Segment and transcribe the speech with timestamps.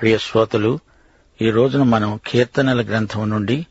[0.00, 0.78] ప్రియ శ్రోతలు
[1.42, 3.66] ఈ రోజున మనం కీర్తనల గ్రంథం నుండి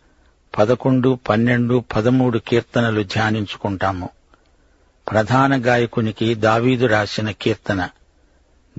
[0.57, 4.09] పదకొండు పన్నెండు పదమూడు కీర్తనలు ధ్యానించుకుంటాము.
[5.11, 7.89] ప్రధాన గాయకునికి దావీదు రాసిన కీర్తన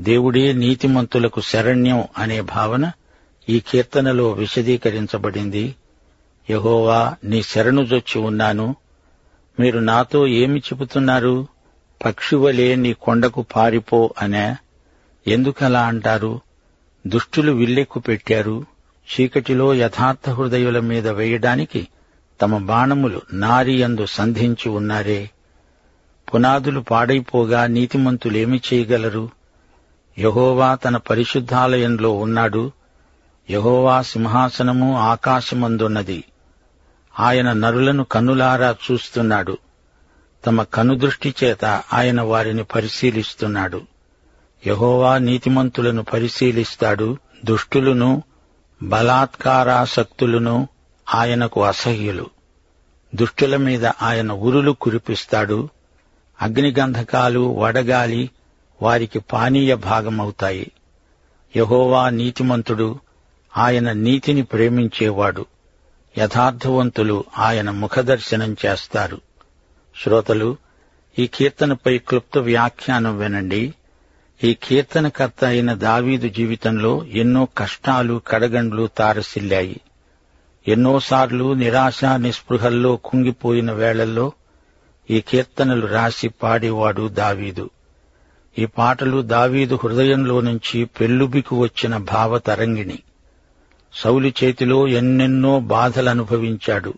[0.01, 2.93] దేవుడే నీతిమంతులకు శరణ్యం అనే భావన
[3.49, 5.75] ఈ కీర్తనలో విశదీకరించబడింది.
[6.51, 8.77] యహోవా నీ శరణుజొచ్చి ఉన్నాను.
[9.61, 11.47] మీరు నాతో ఏమి చెబుతున్నారు?
[12.05, 14.57] పక్షివలే నీ కొండకు పారిపో అనే.
[15.27, 16.41] ఎందుకలా అంటారు?
[17.07, 18.67] దుష్టులు విల్లెక్కు పెట్టారు.
[19.09, 21.89] చీకటిలో యథార్థ హృదయుల మీద వేయడానికి
[22.43, 25.31] తమ బాణములు నారియందు సంధించి ఉన్నారే.
[26.35, 29.31] పునాదులు పాడైపోగా నీతిమంతులేమి చేయగలరు?
[30.19, 32.73] యహోవా తన పరిశుద్ధాలయంలో ఉన్నాడు.
[33.51, 36.25] యహోవా సింహాసనము ఆకాశమందున్నది.
[37.21, 39.59] ఆయన నరులను కన్నులారా చూస్తున్నాడు.
[40.47, 43.83] తమ కనుదృష్టి చేత ఆయన వారిని పరిశీలిస్తున్నాడు.
[44.67, 47.17] యహోవా నీతిమంతులను పరిశీలిస్తాడు.
[47.45, 48.23] దుష్టులను
[48.83, 50.69] బలాత్కారాసక్తులను
[51.15, 52.27] ఆయనకు అసహ్యులు.
[53.15, 55.69] దుష్టుల మీద ఆయన ఉరులు కురిపిస్తాడు.
[56.43, 58.31] అగ్నిగంధకాలు వడగాలి
[58.83, 60.73] వారికి పానీయ భాగమవుతాయి.
[61.57, 62.99] యహోవా నీతిమంతుడు
[63.57, 65.47] ఆయన నీతిని ప్రేమించేవాడు.
[66.19, 69.21] యథార్థవంతులు ఆయన ముఖదర్శనం చేస్తారు.
[70.03, 70.57] శ్రోతలు
[71.19, 73.75] ఈ కీర్తనపై క్లుప్త వ్యాఖ్యానం వినండి.
[74.45, 79.81] ఈ కీర్తనకర్త అయిన దావీదు జీవితంలో ఎన్నో కష్టాలు కడగండ్లు తారసిల్లాయి.
[80.69, 84.33] ఎన్నోసార్లు నిరాశ నిస్పృహల్లో కుంగిపోయిన వేళల్లో
[85.11, 87.71] ఈ కీర్తనలు రాసి పాడేవాడు దావీదు.
[88.59, 92.99] ఈ పాటలు దావీదు హృదయంలో నుంచి పెళ్ళుబికు వచ్చిన భావతరంగిణి.
[93.95, 96.95] సౌలు చేతిలో ఎన్నెన్నో బాధలు అనుభవించాడు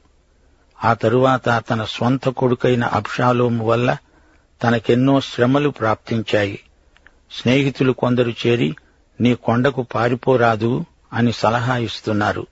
[0.84, 3.96] ఆ తరువాత తన స్వంత కొడుకైన అబ్షాలోము వల్ల
[4.62, 6.60] తనకెన్నో శ్రమలు ప్రాప్తించాయి.
[7.32, 8.76] స్నేహితులు కొందరు చేరి
[9.20, 12.46] నీ కొండకు పారిపోరాదు అని సలహా ఇస్తున్నారు.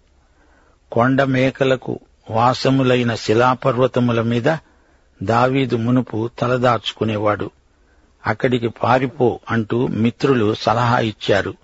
[0.93, 2.01] కొండ మేకలకు
[2.31, 4.57] వాసములైన శిలాపర్వతముల మీద
[5.23, 7.51] దావీదు మునుపు తలదాచుకునేవాడు.
[8.27, 11.55] అక్కడికి పారిపో అంటూ మిత్రులు సలహా ఇచ్చారు.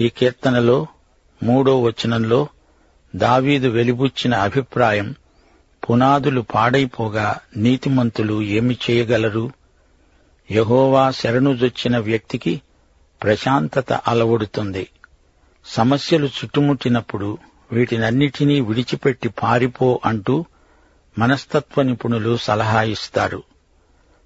[0.00, 0.86] ఈ కీర్తనలో
[1.42, 2.48] మూడో వచనంలో
[3.16, 5.14] దావీదు వెలిబుచ్చిన అభిప్రాయం
[5.90, 9.50] పునాదులు పాడైపోగా నీతిమంతులు ఏమి చేయగలరు?
[10.52, 12.62] యహోవా శరణుజొచ్చిన వ్యక్తికి
[13.22, 14.88] ప్రశాంతత అలవడుతుంది.
[15.66, 17.38] సమస్యలు చుట్టుముట్టినప్పుడు
[17.72, 20.44] వీటినన్నిటినీ విడిచిపెట్టి పారిపో అంటూ
[21.18, 23.42] మనస్తత్వ నిపుణులు సలహా ఇస్తారు.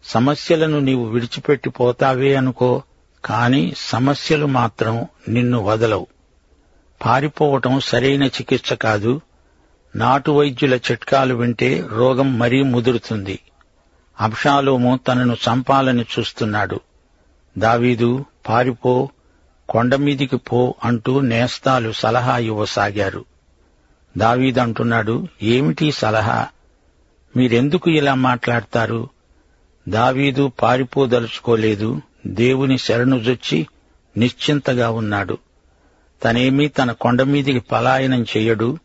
[0.04, 2.82] సమస్యలను నీవు విడిచిపెట్టి పోతావే అనుకో
[3.24, 6.06] కాని సమస్యలు మాత్రం నిన్ను వదలవు.
[7.04, 9.20] పారిపోవటం సరైన చికిత్స కాదు.
[9.96, 13.38] నాటు వైద్యుల చిట్కాలు వింటే రోగం మరీ ముదురుతుంది.
[14.20, 16.80] అబ్షాలోము తనను చంపాలని చూస్తున్నాడు.
[17.58, 19.08] దావీదు పారిపో
[19.68, 23.24] కొండమీదికి పో అంటూ నేస్తాలు సలహా ఇవ్వసాగారు.
[24.16, 26.46] దావీదంటున్నాడు ఏమిటి సలహా?
[27.36, 29.08] మీరెందుకు ఇలా మాట్లాడతారు?
[29.88, 32.02] దావీదు పారిపోదలుచుకోలేదు.
[32.26, 33.66] దేవుని శరణుజొచ్చి
[34.16, 35.38] నిశ్చింతగా ఉన్నాడు.
[36.24, 38.78] తనేమీ తన కొండమీదికి పలాయనం చెయ్యడు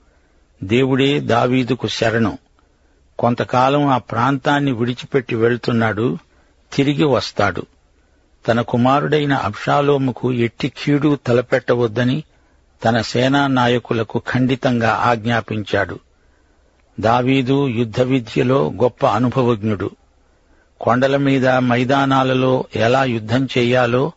[0.63, 2.37] దేవుడే దావీదుకు శరణం.
[3.21, 6.17] కొంతకాలం ఆ ప్రాంతాన్ని విడిచిపెట్టి వెళ్తున్నాడు
[6.73, 7.65] తిరిగి వస్తాడు.
[8.47, 12.23] తన కుమారుడైన అబ్షాలోముకు ఎట్టి కీడు తలపెట్టవద్దని
[12.85, 15.99] తన సేనా నాయకులకు ఖండితంగా ఆజ్ఞాపించాడు.
[16.99, 19.91] దావీదు యుద్ధ విద్యలో గొప్ప అనుభవజ్ఞుడు.
[20.81, 24.11] కొండల మీద మైదానాలలో ఎలా యుద్ధం చెయ్యాలో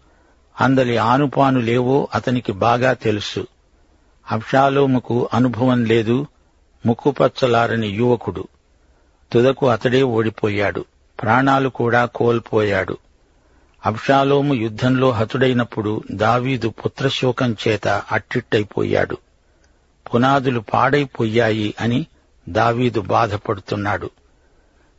[0.60, 3.46] అందలి ఆనుపానులేవో అతనికి బాగా తెలుసు.
[4.30, 6.26] అబ్షాలోముకు అనుభవం లేదు
[6.86, 8.48] ముక్కుపచ్చలారని యువకుడు.
[9.34, 10.84] తుదకు అతడే ఓడిపోయాడు.
[11.22, 12.98] ప్రాణాలు కూడా కోల్పోయాడు.
[13.86, 19.19] అబ్షాలోము యుద్ధంలో హతుడైనప్పుడు దావీదు పుత్రశోకం చేత అట్టిట్టయిపోయాడు.
[20.14, 22.06] పునాదులు పాడైపోయాయి అని
[22.48, 24.10] దావీదు బాధపడుతున్నాడు.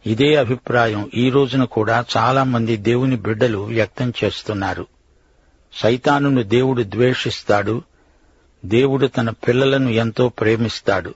[0.06, 4.88] ఇదే అభిప్రాయం ఈ రోజున కూడా చాలామంది దేవుని బిడ్డలు వ్యక్తం చేస్తున్నారు.
[5.74, 7.82] సైతానును దేవుడు ద్వేషిస్తాడు.
[8.66, 11.14] దేవుడు తన పిల్లలను ఎంతో ప్రేమిస్తాడు.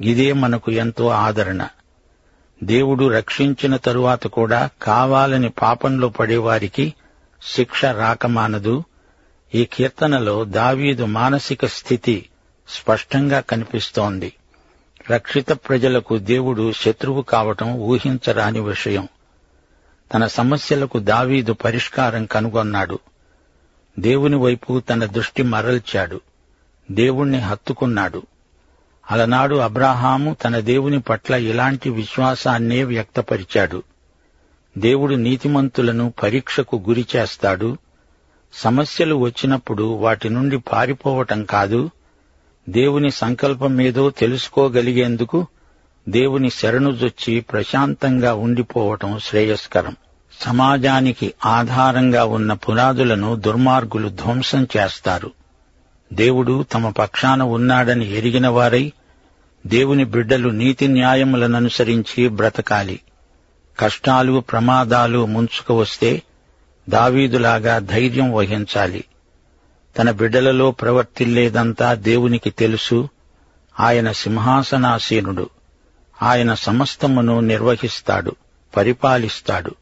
[0.00, 1.66] ఇదే మనకు ఎంతో ఆదరణ.
[2.64, 6.94] దేవుడు రక్షించిన తరువాత కూడా కావాలని పాపంలో పడేవారికి
[7.42, 8.84] శిక్ష రాకమానదు.
[9.54, 12.28] ఈ కీర్తనలో దావీదు మానసిక స్థితి
[12.68, 14.32] స్పష్టంగా కనిపిస్తోంది.
[15.10, 19.08] రక్షిత ప్రజలకు దేవుడు శత్రువు కావటం ఊహించరాని విషయం.
[20.14, 22.98] తన సమస్యలకు దావీదు పరిష్కారం కనుగొన్నాడు.
[23.98, 26.20] దేవుని వైపు తన దృష్టి మరల్చాడు.
[26.90, 28.22] దేవుణ్ణి హత్తుకున్నాడు.
[29.10, 33.82] అలనాడు అబ్రాహాము తన దేవుని పట్ల ఇలాంటి విశ్వాసాన్నే వ్యక్తపరిచాడు.
[34.78, 37.76] దేవుడు నీతిమంతులను పరీక్షకు గురి చేస్తాడు.
[38.54, 41.90] సమస్యలు వచ్చినప్పుడు వాటి నుండి పారిపోవటం కాదు.
[42.68, 45.46] దేవుని సంకల్పమేదో తెలుసుకోగలిగేందుకు
[46.08, 49.96] దేవుని శరణుజొచ్చి ప్రశాంతంగా ఉండిపోవటం శ్రేయస్కరం.
[50.40, 55.30] సమాజానికి ఆధారంగా ఉన్న పునాదులను దుర్మార్గులు ధ్వంసం చేస్తారు.
[56.12, 58.92] దేవుడు తమ పక్షాన ఉన్నాడని ఎరిగిన వారై
[59.66, 63.00] దేవుని బిడ్డలు నీతి న్యాయములననుసరించి బ్రతకాలి.
[63.78, 66.22] కష్టాలు ప్రమాదాలు ముంచుకు వస్తే
[66.88, 69.04] దావీదులాగా ధైర్యం వహించాలి.
[69.98, 73.08] తన బిడ్డలలో ప్రవర్తిల్లేదంతా దేవునికి తెలుసు.
[73.80, 75.50] ఆయన సింహాసనాసీనుడు.
[76.22, 78.36] ఆయన సమస్తమును నిర్వహిస్తాడు
[78.76, 79.74] పరిపాలిస్తాడు.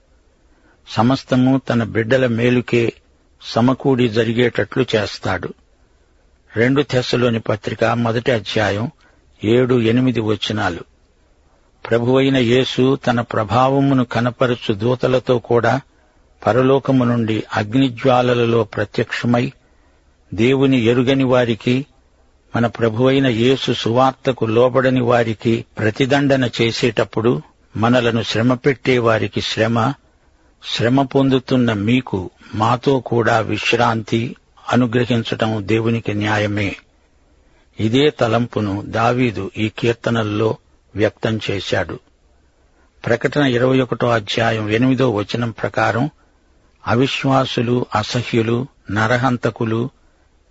[0.88, 2.92] సమస్తము తన బిడ్డల మేలుకే
[3.42, 5.54] సమకూడి జరిగేటట్లు చేస్తాడు.
[6.56, 8.90] రెండు తెశలోని పత్రిక మొదటి అధ్యాయం
[9.44, 10.84] ఏడు ఎనిమిది వచనాలు.
[11.90, 15.80] ప్రభువైన యేసు తన ప్రభావమును కనపరుచు దూతలతో కూడా
[16.46, 19.52] పరలోకము నుండి అగ్నిజ్వాలలలో ప్రత్యక్షమై
[20.34, 21.86] దేవుని ఎరుగని వారికి
[22.56, 27.42] మన ప్రభువైన యేసు సువార్తకు లోబడని వారికి ప్రతిదండన చేసేటప్పుడు
[27.76, 29.92] మనలను శ్రమ పెట్టే వారికి శ్రమ
[30.76, 34.36] శ్రమ పొందుతున్న మీకు మాతో కూడా విశ్రాంతి
[34.72, 36.76] అనుగ్రహించటం దేవునికి న్యాయమే.
[37.80, 40.56] ఇదే తలంపును దావీదు ఈ కీర్తనల్లో
[40.94, 41.98] వ్యక్తం చేశాడు.
[43.06, 46.10] ప్రకటన ఇరవై ఒకటో అధ్యాయం ఎనిమిదో వచనం ప్రకారం
[46.86, 49.90] అవిశ్వాసులు అసహ్యులు నరహంతకులు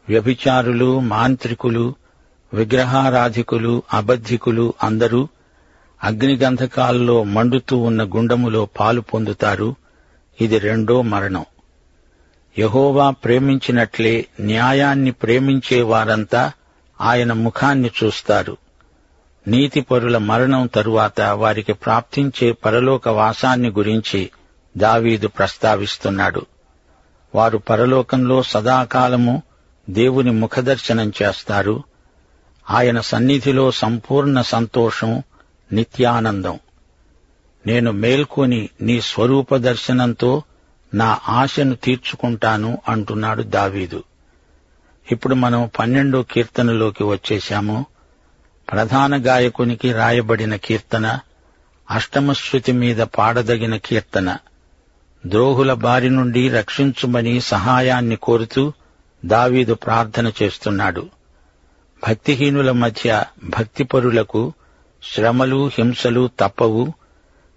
[0.10, 1.96] వ్యభిచారులు మాంత్రికులు
[2.54, 5.28] విగ్రహారాధికులు అబద్ధికులు అందరూ
[6.04, 9.76] అగ్నిగంధకాల్లో మండుతూ ఉన్న గుండములో పాలు పొందుతారు.
[10.42, 11.46] ఇది రెండో మరణం.
[12.60, 16.52] యహోవా ప్రేమించినట్లే న్యాయాన్ని ప్రేమించే వారంతా
[17.02, 18.58] ఆయన ముఖాన్ని చూస్తారు.
[19.48, 24.30] నీతిపరుల మరణం తరువాత వారికి ప్రాప్తించే పరలోక వాసాన్ని గురించి
[24.78, 26.46] దావీదు ప్రస్తావిస్తున్నాడు.
[27.36, 29.44] వారు పరలోకంలో సదాకాలము
[29.90, 31.84] దేవుని ముఖదర్శనం చేస్తారు.
[32.72, 35.24] ఆయన సన్నిధిలో సంపూర్ణ సంతోషం
[35.72, 36.60] నిత్యానందం.
[37.68, 40.44] నేను మేల్కొని నీ స్వరూప దర్శనంతో
[40.96, 44.04] నా ఆశను తీర్చుకుంటాను అంటున్నాడు దావీదు.
[45.12, 47.86] ఇప్పుడు మనం పన్నెండో కీర్తనలోకి వచ్చేశాము.
[48.72, 51.20] ప్రధాన గాయకునికి రాయబడిన కీర్తన
[51.92, 54.38] అష్టమశ్రుతి మీద పాడదగిన కీర్తన.
[55.26, 58.74] ద్రోహుల బారి నుండి రక్షించుమని సహాయాన్ని కోరుతూ
[59.26, 61.10] దావీదు ప్రార్థన చేస్తున్నాడు.
[62.08, 64.54] భక్తిహీనుల మధ్య భక్తిపరులకు
[65.14, 66.94] శ్రమలు హింసలు తప్పవు.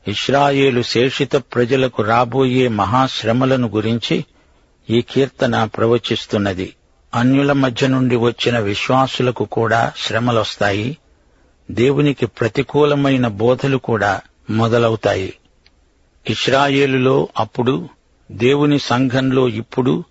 [0.09, 4.25] ఇస్రాయేలు శేషిత ప్రజలకు రాబోయే మహాశ్రమలను గురించి
[4.91, 6.75] ఈ కీర్తన ప్రవచిస్తున్నది.
[7.15, 10.97] అన్యుల మధ్య నుండి వచ్చిన విశ్వాసులకు కూడా శ్రమలొస్తాయి.
[11.71, 15.35] దేవునికి ప్రతికూలమైన బోధలు కూడా మొదలవుతాయి.
[16.31, 17.89] ఇస్రాయేలులో అప్పుడు
[18.33, 20.05] దేవుని సంఘంలో ఇప్పుడు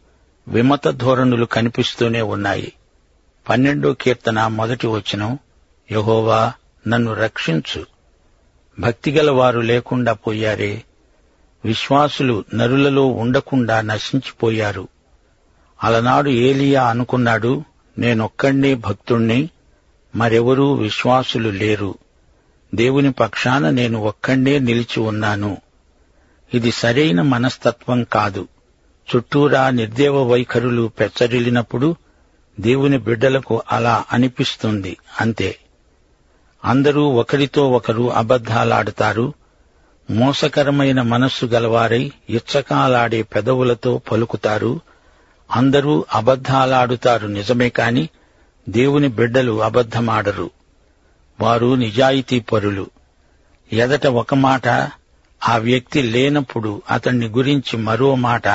[0.47, 2.73] విమత ధోరణులు కనిపిస్తూనే ఉన్నాయి.
[3.49, 5.39] పన్నెండో కీర్తన మొదటి వచనం
[5.91, 6.53] యహోవా
[6.87, 7.96] నన్ను రక్షించు.
[8.79, 10.83] భక్తిగల వారు లేకుండా పోయారే.
[11.65, 14.87] విశ్వాసులు నరులలో ఉండకుండా నశించిపోయారు.
[15.83, 17.63] అలనాడు ఏలియా అనుకున్నాడు
[17.97, 19.49] నేనొక్కడే భక్తుణ్ణి
[20.15, 21.95] మరెవరూ విశ్వాసులు లేరు.
[22.75, 25.57] దేవుని పక్షాన నేను ఒక్కడే నిలిచి ఉన్నాను.
[26.53, 28.47] ఇది సరైన మనస్తత్వం కాదు.
[29.15, 31.95] చుట్టూరా నిర్దేవ వైఖరులు పెచ్చరిల్లినప్పుడు
[32.59, 35.55] దేవుని బిడ్డలకు అలా అనిపిస్తుంది అంతే.
[36.65, 39.33] అందరూ ఒకరితో ఒకరు అబద్ధాలాడుతారు.
[40.09, 44.81] మోసకరమైన మనస్సు గలవారై ఇచ్చకాలాడే పెదవులతో పలుకుతారు.
[45.51, 48.09] అందరూ అబద్ధాలాడుతారు నిజమే కాని
[48.69, 50.49] దేవుని బిడ్డలు అబద్ధమాడరు.
[51.41, 52.87] వారు నిజాయితీ పరులు.
[53.73, 54.67] ఎదట ఒక మాట
[55.47, 58.47] ఆ వ్యక్తి లేనప్పుడు అతణ్ణి గురించి మరో మాట.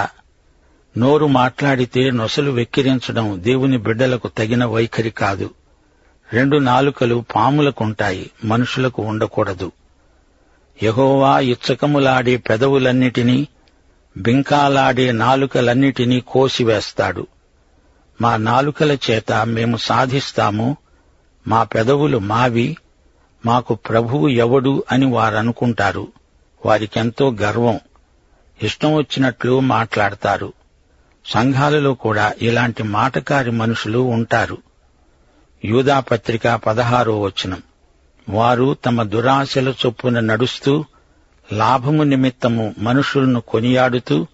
[0.98, 5.50] నోరు మాట్లాడితే నొసలు వెక్కిరించడం దేవుని బిడ్డలకు తగిన వైఖరి కాదు.
[6.32, 9.72] రెండు నాలుకలు పాములకుంటాయి మనుషులకు ఉండకూడదు.
[10.82, 13.48] యహోవా ఇచ్చకములాడే పెదవులన్నిటినీ
[14.16, 17.26] బింకాలాడే నాలుకలన్నిటినీ కోసివేస్తాడు.
[18.20, 20.76] మా నాలుకల చేత మేము సాధిస్తాము
[21.48, 22.76] మా పెదవులు మావి
[23.46, 26.08] మాకు ప్రభువు ఎవడు అని వారనుకుంటారు.
[26.66, 27.80] వారికెంతో గర్వం
[28.62, 30.52] ఇష్టం వచ్చినట్లు మాట్లాడతారు.
[31.26, 34.58] సంఘాలలో కూడా ఇలాంటి మాటకారి మనుషులు ఉంటారు.
[35.64, 37.62] యూదాపత్రిక పదహారో వచనం.
[38.28, 40.84] వారు తమ దురాశల చొప్పున నడుస్తూ
[41.52, 44.26] లాభము నిమిత్తము మనుషులను కొనియాడుతూ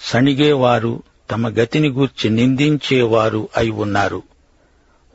[0.00, 4.22] సణిగేవారు తమ గతిని గూర్చి నిందించేవారు అయి ఉన్నారు.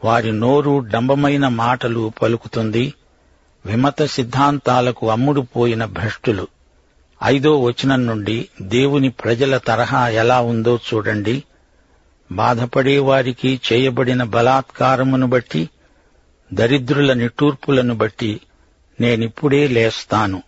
[0.04, 2.94] వారి నోరు డంబమైన మాటలు పలుకుతుంది
[3.66, 6.48] విమత సిద్ధాంతాలకు అమ్ముడుపోయిన భ్రష్టులు.
[7.24, 11.44] ఐదో వచనం నుండి దేవుని ప్రజల తరహా ఎలా ఉందో చూడండి.
[12.32, 15.70] బాధపడే వారికి చేయబడిన బలాత్కారమును బట్టి
[16.54, 18.42] దరిద్రుల నిట్టూర్పులను బట్టి
[19.02, 20.44] నేనిప్పుడే లేస్తాను.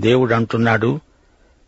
[0.00, 1.00] దేవుడంటున్నాడు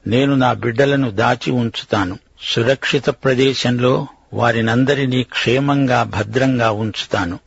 [0.07, 2.19] నేను నా బిడ్డలను దాచి ఉంచుతాను.
[2.43, 7.38] సురక్షిత ప్రదేశంలో వారినందరినీ క్షేమంగా భద్రంగా ఉంచుతాను.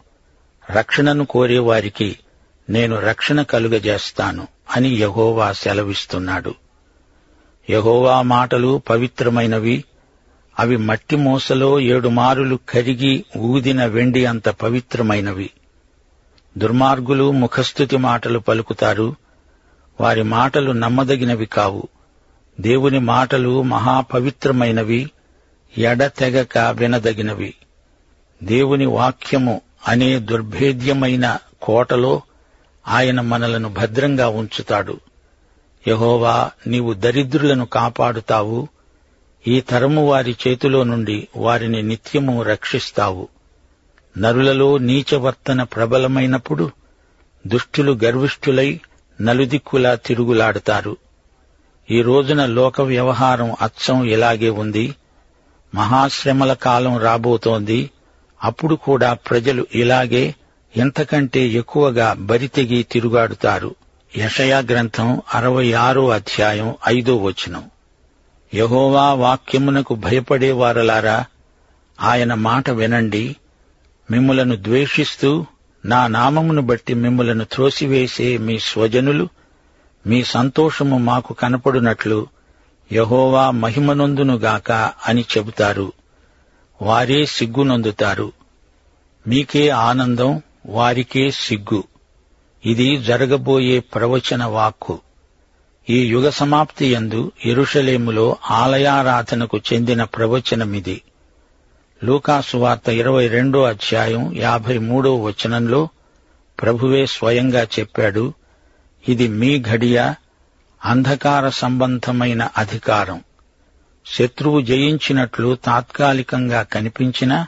[0.71, 2.19] రక్షణను కోరేవారికి
[2.69, 6.55] నేను రక్షణ కలుగజేస్తాను అని యహోవా సెలవిస్తున్నాడు.
[7.69, 9.83] యహోవా మాటలు పవిత్రమైనవి
[10.59, 15.49] అవి మట్టి మూసలో ఏడుమారులు కరిగి ఊదిన వెండి అంత పవిత్రమైనవి.
[16.57, 19.15] దుర్మార్గులు ముఖస్థుతి మాటలు పలుకుతారు.
[20.01, 21.83] వారి మాటలు నమ్మదగినవి కావు.
[22.59, 25.11] దేవుని మాటలు మహాపవిత్రమైనవి.
[25.77, 27.53] ఎడతెగక వినదగినవి.
[28.43, 32.21] దేవుని వాక్యము అనే దుర్భేద్యమైన కోటలో
[32.87, 34.99] ఆయన మనలను భద్రంగా ఉంచుతాడు.
[35.87, 38.67] యహోవా నీవు దరిద్రులను కాపాడుతావు.
[39.47, 43.27] ఈ తరము వారి చేతిలో నుండి వారిని నిత్యము రక్షిస్తావు.
[44.17, 46.71] నరులలో నీచవర్తన ప్రబలమైనప్పుడు
[47.47, 48.79] దుష్టులు గర్విష్ఠులై
[49.21, 50.97] నలుదిక్కులా తిరుగులాడుతారు.
[51.91, 54.95] ఈ రోజున లోక వ్యవహారం అచ్చం ఇలాగే ఉంది.
[55.75, 57.91] మహాశ్రమల కాలం రాబోతోంది.
[58.43, 60.35] అప్పుడు కూడా ప్రజలు ఇలాగే
[60.77, 63.75] ఎంతకంటే ఎక్కువగా బరితెగి తిరుగాడుతారు.
[64.17, 67.72] యషయా గ్రంథం అరవై ఆరో అధ్యాయం ఐదో వచనం.
[68.53, 71.25] యహోవా వాక్యమునకు భయపడేవారలారా?
[72.01, 73.35] ఆయన మాట వినండి.
[74.11, 75.45] మిమ్ములను ద్వేషిస్తూ
[75.85, 79.29] నా నామమును బట్టి మిమ్ములను త్రోసివేసే మీ స్వజనులు
[80.07, 82.27] మీ సంతోషము మాకు కనపడునట్లు
[82.91, 84.71] యహోవా మహిమనొందునుగాక
[85.05, 85.91] అని చెబుతారు.
[86.81, 88.31] వారే సిగ్గునొందుతారు.
[89.27, 91.83] మీకే ఆనందం వారికే సిగ్గు.
[92.65, 94.99] ఇది జరగబోయే ప్రవచన వాక్కు.
[95.89, 101.01] ఈ యుగ సమాప్తి యందు ఎరుషలేములో ఆలయారాధనకు చెందిన ప్రవచనమిది.
[102.03, 105.89] లూకాసు వార్త ఇరవై రెండో అధ్యాయం యాభై మూడో వచనంలో
[106.61, 108.33] ప్రభువే స్వయంగా చెప్పాడు
[109.09, 110.13] ఇది మీ ఘడియ
[110.85, 113.23] అంధకార సంబంధమైన అధికారం.
[114.05, 117.47] శత్రువు జయించినట్లు తాత్కాలికంగా కనిపించినా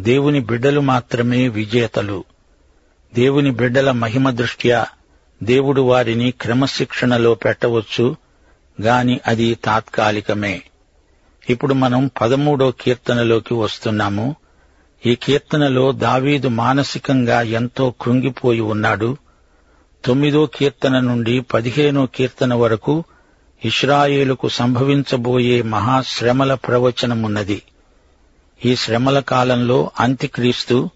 [0.00, 2.24] దేవుని బిడ్డలు మాత్రమే విజేతలు.
[3.14, 4.86] దేవుని బిడ్డల మహిమ దృష్ట్యా
[5.42, 8.16] దేవుడు వారిని క్రమశిక్షణలో పెట్టవచ్చు
[8.82, 10.62] గాని అది తాత్కాలికమే.
[11.50, 14.36] ఇప్పుడు మనం పదమూడో కీర్తనలోకి వస్తున్నాము.
[15.06, 19.16] ఈ కీర్తనలో దావీదు మానసికంగా ఎంతో కృంగిపోయి ఉన్నాడు.
[20.04, 23.04] తొమ్మిదో కీర్తన నుండి పదిహేనో కీర్తన వరకు
[23.64, 27.62] ఇస్రాయేలుకు సంభవించబోయే మహాశ్రమల ప్రవచనమున్నది.
[28.64, 30.90] ఈ శ్రమల కాలంలో అంత్యక్రీస్తు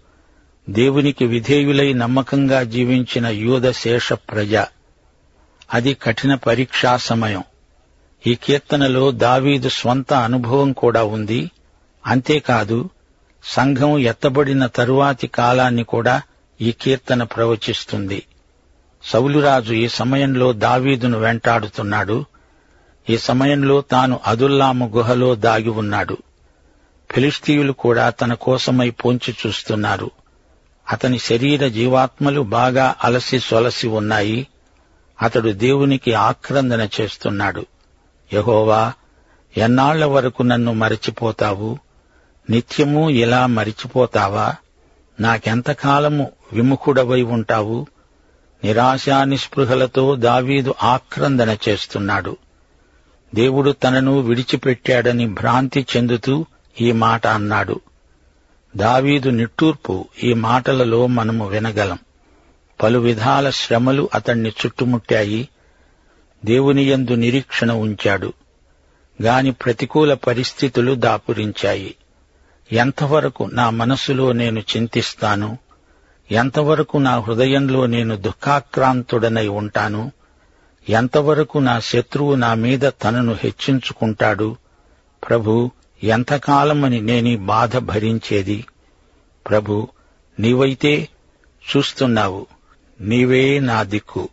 [0.71, 4.55] దేవునికి విధేయులై నమ్మకంగా జీవించిన యూద శేష ప్రజ.
[5.73, 7.43] అది కఠిన పరీక్షా సమయం.
[8.27, 11.51] ఈ కీర్తనలో దావీదు స్వంత అనుభవం కూడా ఉంది.
[12.07, 12.89] అంతేకాదు
[13.43, 16.21] సంఘం ఎత్తబడిన తరువాతి కాలాన్ని కూడా
[16.61, 18.25] ఈ కీర్తన ప్రవచిస్తుంది.
[19.03, 22.25] సౌలురాజు ఈ సమయంలో దావీదును వెంటాడుతున్నాడు.
[23.09, 26.17] ఈ సమయంలో తాను అదుల్లాము గుహలో దాగి ఉన్నాడు.
[27.11, 30.11] ఫిలిస్తీయులు కూడా తన కోసమై పొంచి చూస్తున్నారు.
[30.91, 34.47] అతని శరీర జీవాత్మలు బాగా అలసి సొలసి ఉన్నాయి.
[35.21, 37.65] అతడు దేవునికి ఆక్రందన చేస్తున్నాడు.
[38.33, 38.93] యహోవా
[39.57, 41.77] ఎన్నాళ్ళ వరకు నన్ను మరచిపోతావు?
[42.49, 44.55] నిత్యము ఇలా మరిచిపోతావా?
[45.19, 47.87] నాకెంతకాలము విముఖుడవై ఉంటావు?
[48.63, 52.37] నిరాశా నిస్పృహలతో దావీదు ఆక్రందన చేస్తున్నాడు.
[53.35, 56.45] దేవుడు తనను విడిచిపెట్టాడని భ్రాంతి చెందుతూ
[56.81, 57.81] ఈ మాట అన్నాడు.
[58.77, 61.99] దావీదు నిట్టూర్పు ఈ మాటలలో మనము వినగలం.
[62.83, 65.49] పలు విధాల శ్రమలు అతణ్ణి చుట్టుముట్టాయి.
[66.45, 68.33] దేవుని యందు నిరీక్షణ ఉంచాడు.
[69.21, 71.95] గాని ప్రతికూల పరిస్థితులు దాపురించాయి.
[72.71, 75.57] ఎంతవరకు నా మనసులో నేను చింతిస్తాను?
[76.31, 80.11] ఎంతవరకు నా హృదయంలో నేను దుఃఖాక్రాంతుడనై ఉంటాను?
[80.89, 84.55] ఎంతవరకు నా శత్రువు నా మీద తనను హెచ్చించుకుంటాడు?
[85.29, 85.71] ప్రభు
[86.03, 88.65] ఎంతకాలమని నేనీ బాధ భరించేది?
[89.49, 89.87] ప్రభు
[90.39, 91.09] నీవైతే
[91.61, 92.47] చూస్తున్నావు.
[93.01, 94.29] నీవే నా దిక్కు.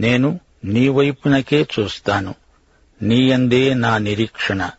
[0.00, 2.34] నేను నీ వైపునకే చూస్తాను.
[3.02, 4.70] నీయందే నా నిరీక్షణ.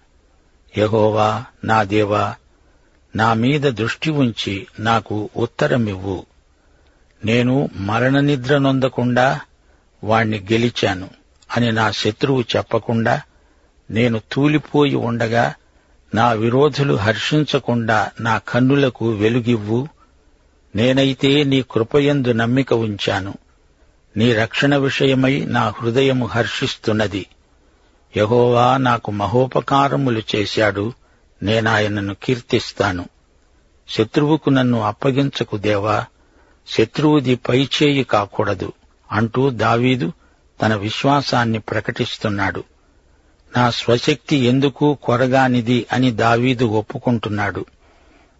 [0.77, 2.35] యహోవా నా దేవా
[3.15, 6.25] నా మీద దృష్టి ఉంచి నాకు ఉత్తరమివ్వు.
[7.25, 9.41] నేను మరణ నిద్ర నొందకుండా
[10.03, 11.09] వాణ్ణి గెలిచాను
[11.57, 13.21] అని నా శత్రువు చెప్పకుండా
[13.91, 15.53] నేను తూలిపోయి ఉండగా
[16.13, 19.87] నా విరోధులు హర్షించకుండా నా కన్నులకు వెలుగివ్వు.
[20.75, 23.33] నేనైతే నీ కృపయందు నమ్మిక ఉంచాను.
[24.17, 27.25] నీ రక్షణ విషయమై నా హృదయము హర్షిస్తున్నది.
[28.17, 30.93] యహోవా నాకు మహోపకారములు చేశాడు.
[31.43, 33.05] నేనాయనను కీర్తిస్తాను.
[33.89, 36.05] శత్రువుకు నన్ను అప్పగించకు దేవా.
[36.67, 38.73] శత్రువుది పైచేయి కాకూడదు
[39.11, 40.11] అంటూ దావీదు
[40.61, 42.63] తన విశ్వాసాన్ని ప్రకటిస్తున్నాడు.
[43.57, 47.65] నా స్వశక్తి ఎందుకు కొరగానిది అని దావీదు ఒప్పుకుంటున్నాడు.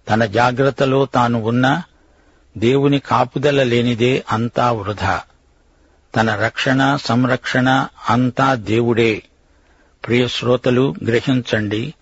[0.09, 1.83] తన జాగ్రత్తలో తాను ఉన్నా
[2.57, 5.21] దేవుని కాపుదల లేనిదే అంతా వృధా.
[6.15, 9.23] తన రక్షణ సంరక్షణ అంతా దేవుడే.
[10.07, 11.93] ప్రియశ్రోతలు గ్రహించండి.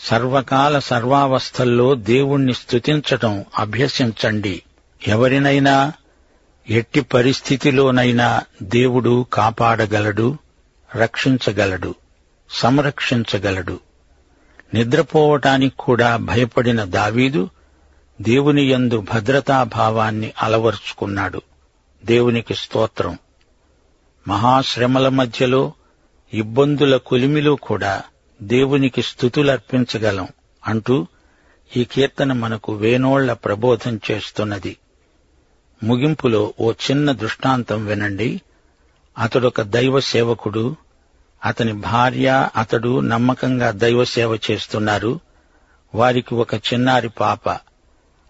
[0.00, 4.62] సర్వకాల సర్వావస్థల్లో దేవుణ్ణి స్తుతించటం అభ్యసించండి.
[5.08, 5.92] ఎవరినైనా
[6.68, 10.38] ఎట్టి పరిస్థితిలోనైనా దేవుడు కాపాడగలడు
[10.96, 11.94] రక్షించగలడు.
[12.50, 13.80] సంరక్షించగలడు.
[14.74, 17.50] నిద్రపోవటానికి కూడా భయపడిన దావీదు
[18.20, 21.42] దేవుని యందు భద్రతాభావాన్ని అలవర్చుకున్నాడు.
[22.04, 23.18] దేవునికి స్తోత్రం.
[24.28, 25.72] మహాశ్రమల మధ్యలో
[26.34, 28.02] ఇబ్బందుల కొలిమిలో కూడా
[28.42, 30.28] దేవునికి స్థుతులర్పించగలం
[30.66, 31.06] అంటూ
[31.76, 34.76] ఈ కీర్తన మనకు వేనోళ్ళ ప్రబోధం చేస్తున్నది.
[35.82, 38.40] ముగింపులో ఓ చిన్న దృష్టాంతం వినండి.
[39.18, 40.76] అతడొక దైవ సేవకుడు
[41.44, 45.20] అతని భార్య అతడు నమ్మకంగా దైవ సేవ చేస్తున్నారు.
[45.94, 47.48] వారికి ఒక చిన్నారి పాప.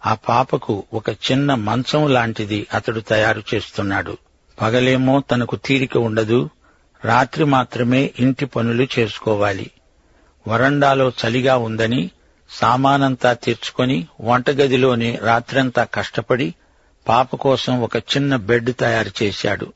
[0.06, 4.18] ఆ పాపకు ఒక చిన్న మంచం లాంటిది అతడు తయారు చేస్తున్నాడు.
[4.60, 6.50] పగలేమో తనకు తీరిక ఉండదు.
[7.04, 9.70] రాత్రి మాత్రమే ఇంటి పనులు చేసుకోవాలి.
[10.48, 12.10] వరండాలో చలిగా ఉందని
[12.50, 16.54] సామానంతా తెచ్చుకొని వంటగదిలోనే రాత్రంతా కష్టపడి
[17.08, 19.72] పాప కోసం ఒక చిన్న బెడ్ తయారు చేశాడు.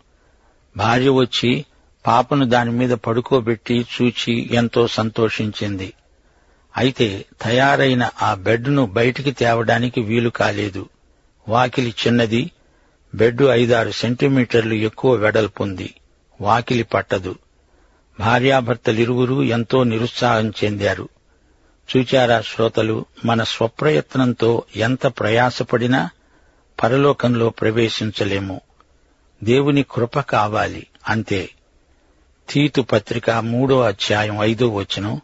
[0.77, 1.65] భార్య వచ్చి
[2.07, 5.93] పాపను దానిమీద పడుకోబెట్టి చూచి ఎంతో సంతోషించింది.
[6.77, 10.89] అయితే తయారైన ఆ బెడ్ను బయటికి తేవడానికి వీలు కాలేదు.
[11.49, 12.51] వాకిలి చిన్నది
[13.15, 15.95] బెడ్ ఐదారు సెంటీమీటర్లు ఎక్కువ వెడల్పుంది.
[16.41, 17.37] వాకిలి పట్టదు.
[18.21, 21.09] భార్యాభర్తలిరువురూ ఎంతో నిరుత్సాహం చెందారు.
[21.97, 26.11] చూచారా శ్రోతలు మన స్వప్రయత్నంతో ఎంత ప్రయాసపడినా
[26.83, 28.61] పరలోకంలో ప్రవేశించలేము.
[29.45, 31.51] దేవుని కృప కావాలి అంతే.
[32.51, 35.21] తీతు పత్రిక మూడో అధ్యాయం ఐదో వచనం.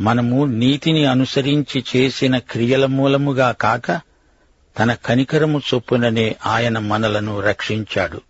[0.00, 4.00] మనము నీతిని అనుసరించి చేసిన క్రియల మూలముగా కాక
[4.78, 8.20] తన కనికరము చొప్పుననే ఆయన మనలను రక్షించాడు.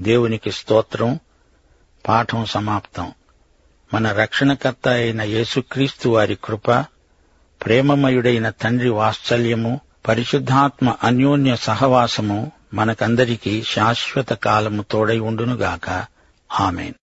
[0.00, 1.20] దేవునికి స్తోత్రం.
[2.08, 3.12] పాఠం సమాప్తం.
[3.94, 6.70] మన రక్షణకర్త అయిన యేసుక్రీస్తు వారి కృప
[7.64, 16.06] ప్రేమమయుడైన తండ్రి వాత్సల్యము పరిశుద్ధాత్మ అన్యోన్య సహవాసము మనకందరికీ శాశ్వత కాలము తోడై ఉండునుగాక.
[16.60, 16.94] ఆమెన్.